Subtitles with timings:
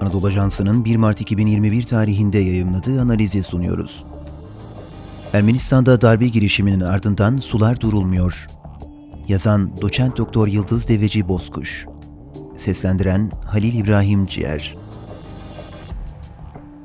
[0.00, 4.04] Anadolu Ajansı'nın 1 Mart 2021 tarihinde yayımladığı analizi sunuyoruz.
[5.32, 8.48] Ermenistan'da darbe girişiminin ardından sular durulmuyor.
[9.28, 11.86] Yazan Doçent Doktor Yıldız Deveci Bozkuş.
[12.56, 14.76] Seslendiren Halil İbrahim Ciğer.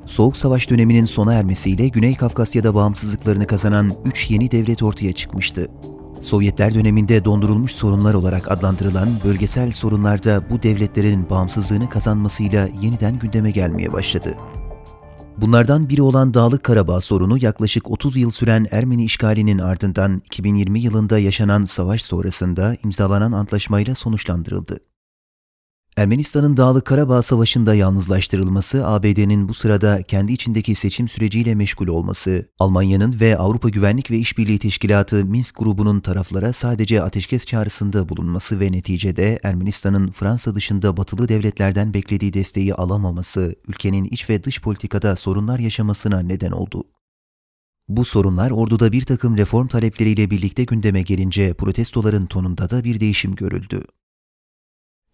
[0.06, 5.68] Soğuk Savaş döneminin sona ermesiyle Güney Kafkasya'da bağımsızlıklarını kazanan 3 yeni devlet ortaya çıkmıştı.
[6.20, 13.92] Sovyetler döneminde dondurulmuş sorunlar olarak adlandırılan bölgesel sorunlarda bu devletlerin bağımsızlığını kazanmasıyla yeniden gündeme gelmeye
[13.92, 14.34] başladı.
[15.36, 21.18] Bunlardan biri olan Dağlık Karabağ sorunu yaklaşık 30 yıl süren Ermeni işgalinin ardından 2020 yılında
[21.18, 24.80] yaşanan savaş sonrasında imzalanan antlaşmayla sonuçlandırıldı.
[25.96, 33.20] Ermenistan'ın Dağlık Karabağ Savaşı'nda yalnızlaştırılması, ABD'nin bu sırada kendi içindeki seçim süreciyle meşgul olması, Almanya'nın
[33.20, 39.38] ve Avrupa Güvenlik ve İşbirliği Teşkilatı Minsk grubunun taraflara sadece ateşkes çağrısında bulunması ve neticede
[39.42, 46.20] Ermenistan'ın Fransa dışında batılı devletlerden beklediği desteği alamaması, ülkenin iç ve dış politikada sorunlar yaşamasına
[46.20, 46.84] neden oldu.
[47.88, 53.34] Bu sorunlar orduda bir takım reform talepleriyle birlikte gündeme gelince protestoların tonunda da bir değişim
[53.34, 53.82] görüldü.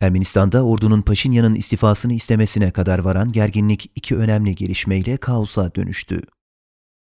[0.02, 6.22] Ermenistan'da ordunun Paşinyan'ın istifasını istemesine kadar varan gerginlik iki önemli gelişmeyle kaosa dönüştü.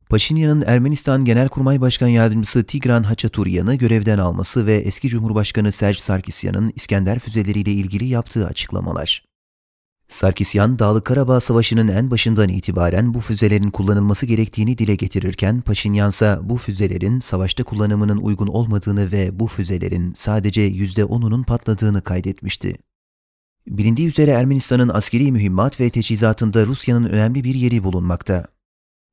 [0.08, 7.18] Paşinyan'ın Ermenistan Genelkurmay Başkan Yardımcısı Tigran Haçaturyan'ı görevden alması ve eski Cumhurbaşkanı Serj Sarkisyan'ın İskender
[7.18, 9.31] füzeleriyle ilgili yaptığı açıklamalar.
[10.08, 16.38] Sarkisyan, Dağlık Karabağ Savaşı'nın en başından itibaren bu füzelerin kullanılması gerektiğini dile getirirken Paşinyan ise
[16.42, 22.76] bu füzelerin savaşta kullanımının uygun olmadığını ve bu füzelerin sadece %10'unun patladığını kaydetmişti.
[23.66, 28.46] Bilindiği üzere Ermenistan'ın askeri mühimmat ve teçhizatında Rusya'nın önemli bir yeri bulunmakta.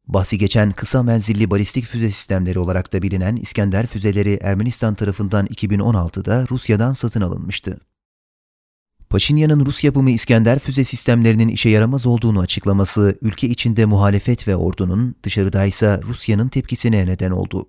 [0.07, 6.47] Bahsi geçen kısa menzilli balistik füze sistemleri olarak da bilinen İskender füzeleri Ermenistan tarafından 2016'da
[6.51, 7.79] Rusya'dan satın alınmıştı.
[9.09, 15.15] Paşinyan'ın Rus yapımı İskender füze sistemlerinin işe yaramaz olduğunu açıklaması, ülke içinde muhalefet ve ordunun,
[15.23, 17.67] dışarıdaysa Rusya'nın tepkisine neden oldu.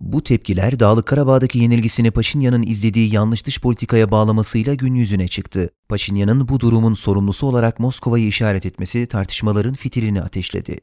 [0.00, 5.70] Bu tepkiler Dağlık Karabağ'daki yenilgisini Paşinyan'ın izlediği yanlış dış politikaya bağlamasıyla gün yüzüne çıktı.
[5.88, 10.78] Paşinyan'ın bu durumun sorumlusu olarak Moskova'yı işaret etmesi tartışmaların fitilini ateşledi.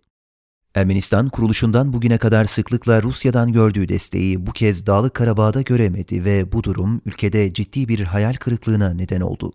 [0.75, 6.63] Ermenistan kuruluşundan bugüne kadar sıklıkla Rusya'dan gördüğü desteği bu kez Dağlık Karabağ'da göremedi ve bu
[6.63, 9.53] durum ülkede ciddi bir hayal kırıklığına neden oldu.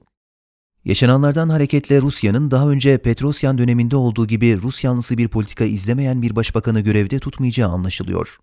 [0.85, 6.37] Yaşananlardan hareketle Rusya'nın daha önce Petrosyan döneminde olduğu gibi Rus yanlısı bir politika izlemeyen bir
[6.37, 8.39] başbakanı görevde tutmayacağı anlaşılıyor.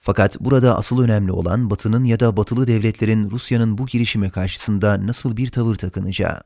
[0.00, 5.36] Fakat burada asıl önemli olan Batı'nın ya da Batılı devletlerin Rusya'nın bu girişime karşısında nasıl
[5.36, 6.40] bir tavır takınacağı.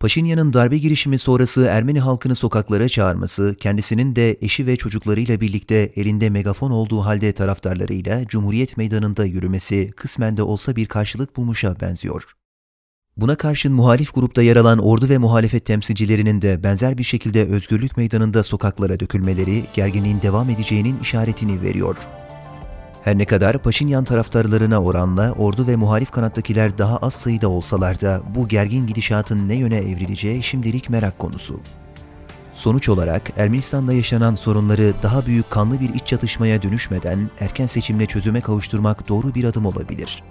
[0.00, 6.30] Paşinyan'ın darbe girişimi sonrası Ermeni halkını sokaklara çağırması, kendisinin de eşi ve çocuklarıyla birlikte elinde
[6.30, 12.32] megafon olduğu halde taraftarlarıyla Cumhuriyet Meydanı'nda yürümesi kısmen de olsa bir karşılık bulmuşa benziyor.
[13.16, 17.96] Buna karşın muhalif grupta yer alan ordu ve muhalefet temsilcilerinin de benzer bir şekilde özgürlük
[17.96, 21.96] meydanında sokaklara dökülmeleri gerginliğin devam edeceğinin işaretini veriyor.
[23.08, 28.22] Her ne kadar Paşinyan taraftarlarına oranla ordu ve muhalif kanattakiler daha az sayıda olsalar da
[28.34, 31.60] bu gergin gidişatın ne yöne evrileceği şimdilik merak konusu.
[32.54, 38.40] Sonuç olarak Ermenistan'da yaşanan sorunları daha büyük kanlı bir iç çatışmaya dönüşmeden erken seçimle çözüme
[38.40, 40.22] kavuşturmak doğru bir adım olabilir.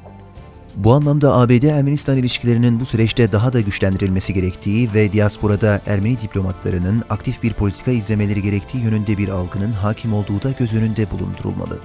[0.75, 7.43] Bu anlamda ABD-Ermenistan ilişkilerinin bu süreçte daha da güçlendirilmesi gerektiği ve diasporada Ermeni diplomatlarının aktif
[7.43, 11.79] bir politika izlemeleri gerektiği yönünde bir algının hakim olduğu da göz önünde bulundurulmalı.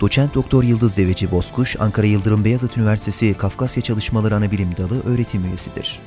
[0.00, 6.00] Doçent Doktor Yıldız Deveci Bozkuş, Ankara Yıldırım Beyazıt Üniversitesi Kafkasya Çalışmaları Anabilim Dalı öğretim üyesidir.